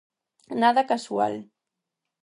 [0.63, 1.33] Nada casual.